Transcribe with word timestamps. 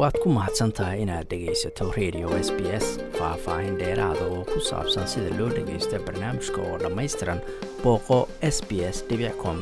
waad 0.00 0.16
ku 0.22 0.28
mahadsan 0.36 0.72
tahay 0.76 1.02
inaad 1.04 1.26
dhegaysato 1.30 1.84
radio 1.98 2.28
s 2.46 2.48
b 2.56 2.60
s 2.84 2.86
faah-faahin 3.18 3.74
dheeraada 3.80 4.24
oo 4.34 4.42
ku 4.52 4.58
saabsan 4.68 5.06
sida 5.12 5.30
loo 5.38 5.48
dhagaysto 5.56 5.96
barnaamijka 6.06 6.60
oo 6.68 6.76
dhammaystiran 6.82 7.40
booqo 7.82 8.18
s 8.54 8.58
b 8.68 8.70
s 8.94 8.98
com 9.42 9.56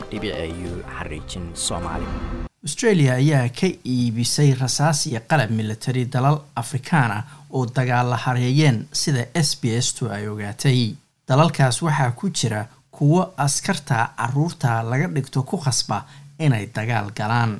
u 0.68 0.70
xariijin 0.96 1.46
soomaali. 1.66 2.06
Australia 2.66 3.12
ayaa 3.22 3.48
ka 3.60 3.68
iibisay 3.94 4.50
rasaas 4.62 5.06
iyo 5.06 5.20
qalab 5.30 5.50
militari 5.60 6.04
dalal 6.14 6.38
afrikaan 6.62 7.10
ah 7.18 7.22
oo 7.50 7.66
dagaalla 7.76 8.16
hareeyeen 8.24 8.78
sida 8.92 9.22
s 9.48 9.50
b 9.60 9.64
s 9.84 9.94
tu 9.94 10.08
ay 10.16 10.28
ogaatay. 10.28 10.94
Dalalkaas 11.28 11.82
waxaa 11.82 12.10
ku 12.18 12.30
jira 12.30 12.66
kuwo 12.90 13.22
askarta 13.36 14.08
carruurta 14.16 14.82
laga 14.90 15.06
dhigto 15.14 15.42
ku 15.42 15.56
khasba 15.64 15.98
inay 16.38 16.66
dagaal 16.76 17.10
galaan 17.18 17.52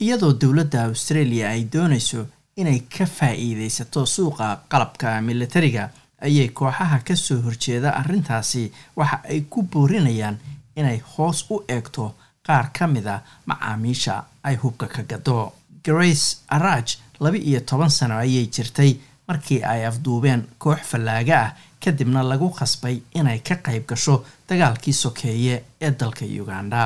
iyadoo 0.00 0.32
dowladda 0.40 0.84
australia 0.90 1.48
ay 1.50 1.64
doonayso 1.72 2.20
inay 2.60 2.80
ka 2.94 3.04
faa-iideysato 3.16 4.06
suuqa 4.14 4.46
qalabka 4.70 5.20
militariga 5.28 5.84
ayay 6.26 6.48
kooxaha 6.48 6.98
ka 7.06 7.14
soo 7.16 7.40
horjeeda 7.44 7.90
arrintaasi 8.00 8.72
waxa 8.96 9.18
ay 9.30 9.40
ku 9.50 9.62
boorinayaan 9.72 10.36
inay 10.76 10.98
hoos 11.12 11.38
u 11.50 11.56
eegto 11.68 12.14
qaar 12.46 12.66
ka 12.76 12.86
mid 12.86 13.06
a 13.06 13.16
macaamiisha 13.46 14.14
ay 14.42 14.56
hubka 14.62 14.86
ka 14.94 15.02
gado. 15.02 15.52
Grace 15.84 16.36
araj 16.48 16.96
laba 17.20 17.36
iyo 17.38 17.60
toban 17.60 17.90
sano 17.90 18.14
ayay 18.18 18.46
jirtay 18.54 18.92
markii 19.28 19.62
ay 19.72 19.86
afduubeen 19.86 20.42
koox 20.58 20.80
fallaaga 20.90 21.36
ah 21.44 21.54
kadibna 21.84 22.22
lagu 22.22 22.48
khasbay 22.58 22.96
inay 23.18 23.38
ka 23.40 23.54
qayb 23.64 23.84
gasho 23.88 24.24
dagaalkii 24.48 24.92
sokeeye 24.92 25.62
ee 25.80 25.90
dalka 25.90 26.24
uganda 26.42 26.80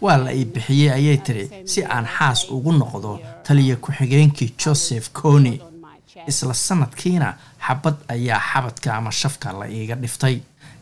waa 0.00 0.16
la 0.24 0.30
ii 0.34 0.44
bixiyey 0.44 0.90
ayay 0.98 1.16
tiri 1.26 1.44
si 1.72 1.80
aan 1.84 2.06
xaas 2.16 2.40
ugu 2.50 2.72
noqdo 2.72 3.18
taliya 3.46 3.76
ku-xigeenkii 3.76 4.50
joseph 4.64 5.10
coni 5.12 5.54
isla 6.30 6.54
sanadkiina 6.54 7.28
xabad 7.66 7.96
ayaa 8.14 8.40
xabadka 8.50 8.94
ama 8.96 9.10
shafka 9.12 9.52
la 9.52 9.66
iiga 9.68 9.94
dhiftay. 10.02 10.36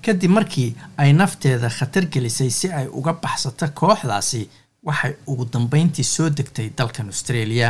Kadib 0.04 0.30
markii 0.30 0.74
ay 0.96 1.12
nafteeda 1.12 1.68
khatar 1.78 2.04
gelisay 2.12 2.50
si 2.50 2.68
ay 2.78 2.86
uga 2.98 3.12
baxsato 3.22 3.66
kooxdaasi 3.80 4.48
waxay 4.86 5.12
ugu 5.26 5.44
dambeyntii 5.52 6.04
soo 6.04 6.28
degtay 6.30 6.68
dalkan 6.78 7.06
australia 7.06 7.68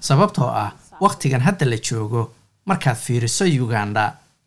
sababtoo 0.00 0.48
ah 0.64 0.70
wakhtigan 1.00 1.40
hadda 1.48 1.66
la 1.72 1.76
joogo 1.88 2.22
markaad 2.66 2.96
fiiriso 3.04 3.44
uganda 3.64 4.04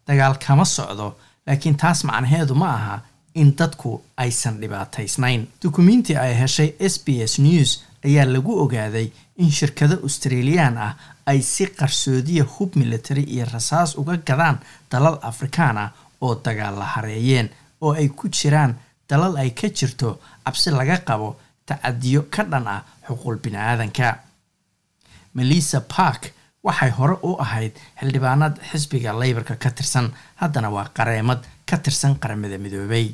dagaal 0.08 0.36
kama 0.48 0.66
socdo 0.66 1.08
laakiin 1.48 1.78
taas 1.78 2.04
macnaheedu 2.04 2.56
ma 2.56 2.70
aha 2.78 2.96
in 3.42 3.50
dadku 3.60 4.02
aysan 4.18 4.60
dhibaataysnayn. 4.62 5.42
Dukumiintii 5.64 6.16
ay 6.18 6.34
heshay 6.42 6.70
s 6.80 6.96
b 7.06 7.08
s 7.32 7.40
news 7.40 7.84
ayaa 8.06 8.26
lagu 8.26 8.54
ogaaday 8.64 9.08
in 9.38 9.52
shirkado 9.52 9.96
australiyaan 10.04 10.78
ah 10.78 10.94
ay 11.26 11.42
si 11.42 11.66
qarsoodiya 11.68 12.44
hub 12.54 12.76
military 12.76 13.24
iyo 13.24 13.46
rasaas 13.54 13.98
uga 13.98 14.16
gadaan 14.28 14.58
dalal 14.92 15.18
afrikaan 15.22 15.78
ah 15.78 15.90
oo 16.22 16.36
dagaal 16.46 16.76
la 16.80 16.86
hareeyeen 16.96 17.50
oo 17.84 17.92
ay 18.00 18.08
ku 18.18 18.26
jiraan 18.38 18.72
dalal 19.10 19.34
ay 19.42 19.50
ka 19.60 19.68
jirto 19.78 20.10
cabsi 20.46 20.70
laga 20.80 20.98
qabo 21.08 21.30
tacadiyo 21.68 22.22
ka 22.34 22.44
dhan 22.52 22.66
ah 22.76 22.82
xuquuq 23.08 23.38
bini-aadanka 23.44 24.08
melissa 25.38 25.80
park 25.96 26.22
waxay 26.68 26.92
hore 26.98 27.16
u 27.30 27.32
ahayd 27.46 27.74
xildhibaanad 28.00 28.54
xisbiga 28.70 29.12
leybarka 29.22 29.56
ka 29.64 29.70
tirsan. 29.78 30.06
Haddana 30.42 30.70
waa 30.76 30.88
qareemad 30.98 31.42
ka 31.70 31.78
tirsan 31.78 32.14
qaramada 32.22 32.58
midoobay. 32.64 33.06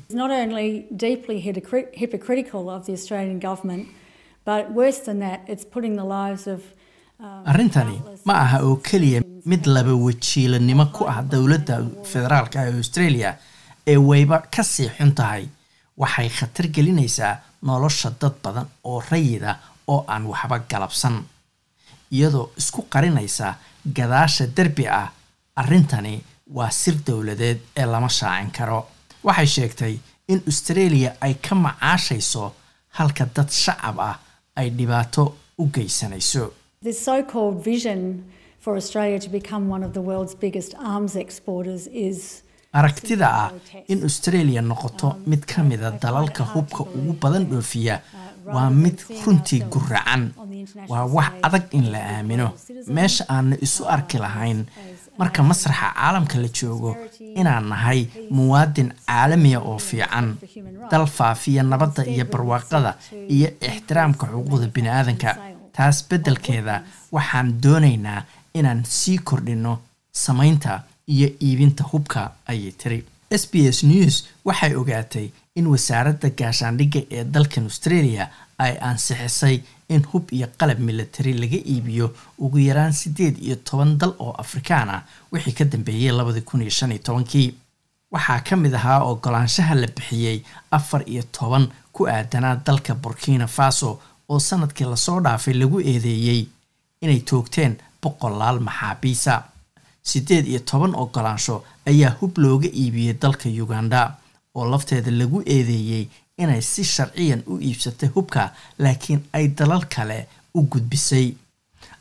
Arrintani 7.51 7.97
ma 8.25 8.33
aha 8.43 8.57
oo 8.67 8.75
keliya 8.87 9.19
mid 9.51 9.65
laba 9.75 9.93
wajiilanimo 10.05 10.85
ku 10.95 11.03
ah 11.13 11.19
dowladda 11.31 11.75
federaalka 12.11 12.57
ee 12.67 12.73
australia 12.81 13.29
ee 13.91 13.97
wayba 14.09 14.37
ka 14.55 14.63
sii 14.73 14.89
xun 14.97 15.11
tahay 15.19 15.43
waxay 16.01 16.29
khatar 16.37 16.65
gelinaysaa 16.75 17.33
nolosha 17.67 18.09
dad 18.21 18.35
badan 18.43 18.67
oo 18.89 18.99
rayida 19.11 19.51
oo 19.93 20.01
aan 20.13 20.23
waxba 20.31 20.57
galabsan. 20.71 21.15
Iyadoo 22.15 22.45
isku 22.59 22.81
qarinaysa 22.93 23.47
gadaasha 23.97 24.45
derbi 24.57 24.85
ah 25.01 25.07
arrintani 25.61 26.15
waa 26.57 26.69
sir 26.81 26.95
dowladeed 27.07 27.59
ee 27.79 27.85
lama 27.93 28.09
shaacin 28.17 28.51
karo. 28.57 28.79
Waxay 29.25 29.47
sheegtay 29.55 29.93
in 30.31 30.39
australia 30.49 31.09
ay 31.25 31.33
ka 31.45 31.55
macaashayso 31.55 32.43
halka 32.97 33.25
dad 33.35 33.49
shacab 33.63 33.97
ah 34.09 34.15
ay 34.59 34.67
dhibaato 34.77 35.23
u 35.61 35.63
geysanayso 35.75 36.43
aragtida 42.73 43.27
ah 43.43 43.49
in 43.91 43.99
australia 44.07 44.61
noqoto 44.61 45.15
mid 45.27 45.41
ka 45.45 45.63
mida 45.63 45.91
dalalka 45.91 46.43
hubka 46.53 46.81
ugu 46.97 47.13
badan 47.21 47.45
dhoofiya. 47.49 47.95
Waa 48.55 48.69
mid 48.69 48.97
runtii 49.25 49.61
guracan 49.71 50.23
waa 50.89 51.05
wax 51.15 51.29
adag 51.45 51.63
in 51.77 51.85
la 51.93 51.99
aamino. 52.13 52.47
Meesha 52.95 53.23
aanu 53.29 53.55
isu 53.65 53.85
arki 53.95 54.17
lahayn. 54.17 54.65
Marka 55.19 55.43
masraxa 55.43 55.93
caalamka 55.95 56.37
la 56.43 56.47
joogo 56.57 56.91
inaan 57.39 57.65
nahay 57.69 58.07
muwaadin 58.31 58.89
caalamiya 59.07 59.59
oo 59.69 59.77
fiican. 59.77 60.27
Dal 60.91 61.05
faafiya 61.17 61.63
nabadda 61.63 62.01
iyo 62.13 62.25
barwaaqada 62.31 62.91
iyo 63.35 63.49
ixtiraamka 63.67 64.25
xuquuqda 64.31 64.67
bini-aadanka 64.75 65.29
taas 65.75 65.97
beddelkeeda 66.09 66.75
waxaan 67.15 67.61
doonaynaa 67.63 68.21
inaan 68.59 68.81
sii 68.85 69.17
kordhino 69.27 69.73
samaynta 70.11 70.83
iyo 71.15 71.27
iibinta 71.47 71.83
hubka 71.91 72.21
ayay 72.51 72.71
tiri. 72.81 72.99
S 73.41 73.43
b 73.51 73.53
s 73.77 73.83
news 73.91 74.15
waxay 74.45 74.73
ogaatay 74.81 75.27
in 75.55 75.67
wasaaradda 75.73 76.29
gaashaandhigga 76.39 77.01
ee 77.17 77.23
dalkan 77.33 77.63
australia 77.69 78.23
ay 78.65 78.73
ansixisay 78.89 79.55
in 79.93 80.03
hub 80.11 80.25
iyo 80.37 80.47
qalab 80.59 80.79
military 80.89 81.33
laga 81.41 81.59
iibiyo 81.73 82.07
ugu 82.43 82.57
yaraan 82.67 82.93
siddeed 82.99 83.35
iyo 83.45 83.55
toban 83.67 83.97
dal 83.99 84.13
oo 84.19 84.31
afrikaan 84.43 84.89
ah 84.95 85.01
wixii 85.31 85.53
ka 85.59 85.65
dambeeyey 85.71 86.11
labadii 86.17 86.41
kun 86.49 86.61
iyo 86.61 86.69
shan 86.77 86.91
iyo 86.91 87.01
tobankii. 87.07 87.49
Waxaa 88.13 88.39
ka 88.47 88.55
mid 88.55 88.73
ahaa 88.79 88.99
ogolaanshaha 89.11 89.75
la 89.81 89.87
bixiyey 89.95 90.37
afar 90.77 91.01
iyo 91.13 91.23
toban 91.37 91.65
ku 91.95 92.01
aadanaa 92.15 92.55
dalka 92.65 92.95
burkina 92.95 93.47
faso 93.47 93.99
oo 94.29 94.39
sannadkii 94.39 94.87
la 94.91 94.95
soo 95.05 95.19
dhaafay 95.25 95.53
lagu 95.61 95.77
eedeeyey 95.91 96.41
inay 97.03 97.19
toogteen 97.29 97.73
boqolaal 98.01 98.59
maxaabiisa 98.67 99.33
siddeed 100.03 100.47
iyo 100.47 100.59
toban 100.59 100.95
ogolaansho 100.95 101.63
ayaa 101.89 102.15
hub 102.19 102.37
looga 102.37 102.67
iibiyey 102.81 103.13
dalka 103.21 103.49
uganda 103.63 104.17
oo 104.55 104.65
lafteeda 104.71 105.11
lagu 105.11 105.41
eedeeyey 105.45 106.05
inay 106.37 106.61
si 106.61 106.83
sharciyan 106.83 107.43
u 107.47 107.59
iibsatay 107.59 108.09
hubka 108.15 108.51
laakiin 108.79 109.21
ay 109.33 109.47
dalal 109.47 109.85
kale 109.95 110.27
u 110.53 110.61
gudbisay. 110.71 111.33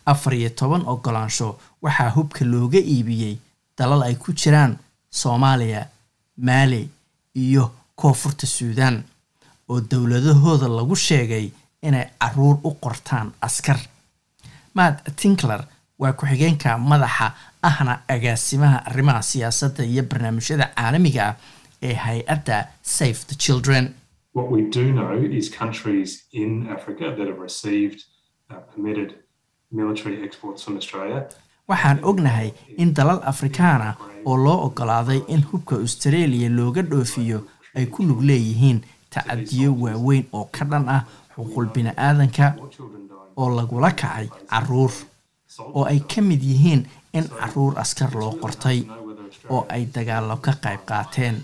Afar 0.06 0.34
iyo 0.34 0.50
toban 0.50 0.82
ogolaansho 0.86 1.58
waxaa 1.82 2.10
hubka 2.16 2.44
looga 2.44 2.78
iibiyey 2.78 3.36
dalal 3.78 4.02
ay 4.02 4.14
ku 4.14 4.32
jiraan 4.32 4.78
soomaaliya 5.10 5.86
maali 6.36 6.88
iyo 7.34 7.64
koonfurta 7.94 8.46
suudaan 8.46 9.04
oo 9.68 9.80
dowladahooda 9.90 10.68
lagu 10.68 10.96
sheegay 10.96 11.50
inay 11.82 12.06
carruur 12.20 12.56
u 12.64 12.70
qortaan 12.82 13.32
askar. 13.40 13.78
Matt 14.74 15.16
tinkler 15.16 15.62
waa 15.98 16.12
ku-xigeenka 16.12 16.78
madaxa 16.78 17.32
ahna 17.62 17.94
agaasimaha 18.14 18.78
arrimaha 18.88 19.22
siyaasadda 19.30 19.84
iyo 19.84 20.02
barnaamijyada 20.10 20.66
caalamiga 20.76 21.22
ah 21.28 21.34
ee 21.88 21.94
hay'adda 21.94 22.56
safe 22.82 23.20
the 23.30 23.34
children. 23.44 23.94
Waxaan 31.68 31.98
ognahay 32.02 32.52
in 32.82 32.94
dalal 32.94 33.20
afrikaan 33.32 33.82
ah 33.82 33.94
oo 34.26 34.36
loo 34.36 34.58
ogolaaday 34.66 35.20
in 35.28 35.42
hubka 35.52 35.76
australia 35.76 36.48
looga 36.48 36.82
dhoofiyo 36.82 37.38
ay 37.76 37.86
ku 37.86 38.02
lug 38.02 38.22
leeyihiin 38.22 38.80
tacadiyo 39.10 39.70
waaweyn 39.82 40.24
oo 40.32 40.44
ka 40.50 40.64
dhan 40.64 40.88
ah 40.88 41.02
xuquuq 41.36 41.70
bini-aadanka 41.74 42.46
oo 43.36 43.48
lagula 43.58 43.90
kacay 44.00 44.26
carruur 44.50 44.90
oo 45.58 45.84
ay 45.84 46.00
ka 46.10 46.20
mid 46.22 46.42
yihiin 46.42 46.82
in 47.12 47.26
carruur 47.28 47.74
askar 47.82 48.10
loo 48.20 48.32
qortay 48.42 48.78
oo 49.50 49.66
ay 49.74 49.86
dagaalo 49.94 50.36
ka 50.44 50.52
qayb 50.62 50.80
qaateen. 50.88 51.36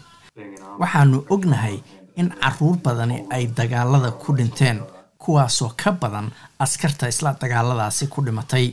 Waxaanu 0.80 1.24
ognahay 1.34 1.76
in 2.20 2.28
carruur 2.40 2.76
badani 2.84 3.26
ay 3.34 3.46
dagaalada 3.56 4.10
ku 4.22 4.32
dhinteen 4.36 4.78
kuwaasoo 5.18 5.72
ka 5.80 5.90
badan 5.92 6.30
askarta 6.58 7.08
isla 7.08 7.32
dagaaladaasi 7.40 8.06
ku 8.12 8.22
dhimatay. 8.24 8.66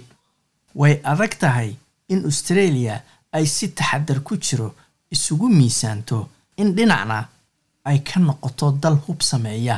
Way 0.75 0.93
adag 1.03 1.33
tahay 1.41 1.75
in 2.09 2.25
australia 2.25 2.95
ay 3.33 3.45
si 3.45 3.67
taxadar 3.77 4.19
ku 4.27 4.37
jiro 4.37 4.69
isugu 5.13 5.47
miisaanto 5.49 6.29
in 6.61 6.75
dhinacna 6.75 7.19
ay 7.89 7.99
ka 8.07 8.19
noqoto 8.19 8.71
dal 8.81 8.97
hub 9.07 9.21
sameeya 9.21 9.75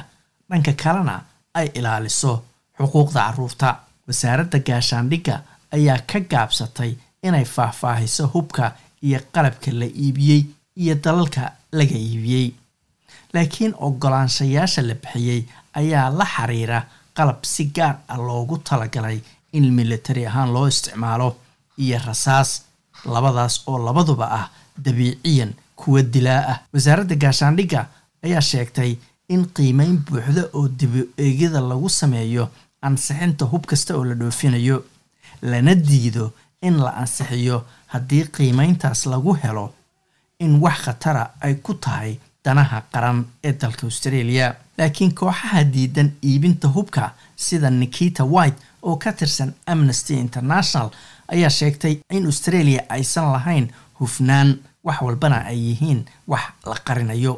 dhanka 0.50 0.74
kalena 0.82 1.16
ay 1.54 1.68
ilaaliso 1.78 2.44
xuquuqda 2.78 3.22
carruurta 3.28 3.70
wasaaradda 4.08 4.60
gaashaandhigga 4.68 5.36
ayaa 5.76 6.00
ka 6.12 6.20
gaabsatay 6.20 6.92
inay 7.24 7.46
faahfaahiso 7.46 8.28
hubka 8.34 8.76
iyo 9.02 9.20
qalabka 9.34 9.72
la 9.72 9.86
iibiyey 9.86 10.42
iyo 10.82 10.96
dalalka 10.96 11.52
laga 11.72 11.98
iibiyey. 11.98 12.48
Laakiin 13.34 13.74
oggolaanshayaasha 13.88 14.82
la 14.82 14.96
bixiyey 14.96 15.42
ayaa 15.74 16.10
la 16.10 16.26
xiriira 16.36 16.80
qalab 17.18 17.40
si 17.44 17.64
gaar 17.76 17.96
ah 18.08 18.18
loogu 18.18 18.58
talagalay 18.58 19.20
in 19.54 19.66
militari 19.74 20.26
ahaan 20.28 20.54
loo 20.54 20.68
isticmaalo 20.68 21.30
iyo 21.78 22.00
rasaas 22.06 22.50
labadaas 23.06 23.56
oo 23.68 23.78
labaduba 23.86 24.26
ah 24.40 24.46
dabiiciyan 24.86 25.54
kuwa 25.76 26.02
dilaa 26.14 26.42
ah. 26.52 26.58
Wasaaradda 26.74 27.16
gaashaandhigga 27.16 27.82
ayaa 28.26 28.42
sheegtay 28.42 28.92
in 29.30 29.46
qiimeyn 29.56 29.98
buuxda 30.08 30.44
oo 30.54 30.68
dibi 30.80 31.02
eegyada 31.18 31.60
lagu 31.62 31.90
sameeyo 31.90 32.50
ansixinta 32.88 33.46
hub 33.52 33.64
kasta 33.72 33.96
oo 33.98 34.04
la 34.10 34.16
dhoofinayo 34.22 34.78
lana 35.42 35.74
diido 35.76 36.26
in 36.68 36.78
la 36.86 36.92
ansixiyo 37.02 37.58
haddii 37.94 38.24
qiimeyntaas 38.36 39.06
lagu 39.12 39.34
helo 39.44 39.66
in 40.40 40.60
wax 40.64 40.78
khatara 40.86 41.24
ay 41.46 41.54
ku 41.66 41.74
tahay 41.74 42.18
danaha 42.46 42.82
qaran 42.94 43.20
ee 43.44 43.54
dalka 43.62 43.84
australia. 43.88 44.56
Laakiin 44.78 45.14
kooxaha 45.16 45.64
diidan 45.74 46.10
iibinta 46.30 46.68
hubka 46.76 47.04
sida 47.36 47.70
nikita 47.70 48.24
white 48.34 48.60
oo 48.82 48.96
ka 49.04 49.12
tirsan 49.14 49.54
amnesty 49.66 50.14
international 50.26 50.90
ayaa 51.34 51.50
sheegtay 51.50 51.94
in 52.12 52.26
australia 52.26 52.82
aysan 52.90 53.32
lahayn 53.36 53.68
hufnaan 54.00 54.50
wax 54.84 55.02
walbana 55.02 55.38
ay 55.52 55.58
yihiin 55.68 56.06
wax 56.28 56.44
la 56.66 56.76
qarinayo 56.88 57.34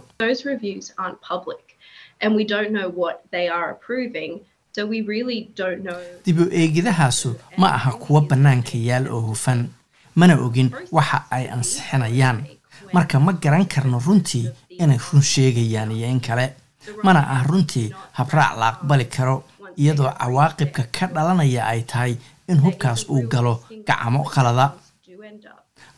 dib 6.25 6.39
u 6.39 6.45
eegidahaasu 6.51 7.35
ma 7.57 7.68
aha 7.77 7.91
kuwo 7.91 8.21
bannaanka 8.29 8.77
yaal 8.77 9.07
oo 9.07 9.21
hufan. 9.29 9.68
Mana 10.15 10.35
ogin 10.45 10.69
waxa 10.91 11.25
ay 11.31 11.45
ansixinayaan. 11.50 12.45
Marka 12.94 13.19
ma 13.19 13.33
garan 13.33 13.65
karno 13.65 14.00
runtii 14.00 14.50
inay 14.79 14.97
run 15.12 15.21
sheegayaan 15.21 15.91
iyo 15.91 16.07
in 16.09 16.19
kale. 16.19 16.53
Mana 17.03 17.19
ah 17.35 17.44
runtii 17.50 17.94
habraac 18.18 18.57
la 18.59 18.68
aqbali 18.71 19.06
karo 19.06 19.44
iyadoo 19.77 20.12
cawaaqibka 20.19 20.83
ka 20.91 21.06
dhalanaya 21.07 21.65
ay 21.68 21.81
tahay 21.83 22.13
in 22.47 22.59
hubkaas 22.63 23.06
uu 23.09 23.27
galo 23.27 23.53
gacamo 23.88 24.24
qalada. 24.24 24.74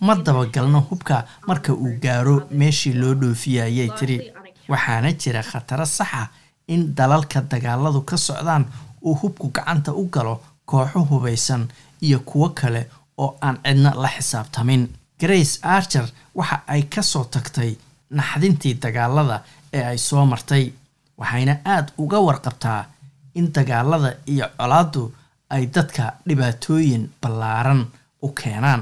Ma 0.01 0.15
dabagalno 0.15 0.79
hubka 0.89 1.25
marka 1.47 1.73
uu 1.73 1.93
gaaro 2.01 2.47
meeshii 2.51 2.93
loo 2.93 3.13
dhoofiya 3.13 3.63
ayay 3.63 3.89
tiri. 3.99 4.17
Waxaana 4.69 5.11
jira 5.13 5.41
khataro 5.43 5.85
saxa 5.85 6.29
in 6.74 6.81
dalalka 6.98 7.39
dagaaladu 7.51 8.01
ka 8.10 8.18
socdaan 8.18 8.66
uu 9.07 9.16
hubku 9.21 9.48
gacanta 9.56 9.92
u 10.01 10.04
galo 10.13 10.36
kooxo 10.69 11.00
hubaysan 11.10 11.63
iyo 12.06 12.19
kuwo 12.30 12.50
kale 12.60 12.81
oo 13.18 13.38
aan 13.42 13.57
cidna 13.66 13.92
la 14.01 14.10
xisaabtamin. 14.16 14.83
Grace 15.21 15.60
archer 15.75 16.06
waxa 16.36 16.57
ay 16.74 16.81
ka 16.94 17.01
soo 17.01 17.24
tagtay 17.33 17.71
naxdintii 18.18 18.74
dagaalada 18.83 19.38
ee 19.74 19.83
ay 19.92 19.98
soo 19.98 20.25
martay 20.25 20.66
waxayna 21.19 21.54
aada 21.74 21.92
uga 21.98 22.19
warqabtaa 22.27 22.81
in 23.36 23.48
dagaalada 23.56 24.12
iyo 24.33 24.45
colaaddu 24.57 25.04
ay 25.50 25.63
dadka 25.75 26.04
dhibaatooyin 26.27 27.04
ballaaran 27.22 27.81
u 28.22 28.27
keenaan 28.39 28.81